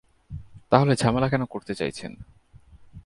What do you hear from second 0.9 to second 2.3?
ঝামেলা করতে চাইছেন কেন?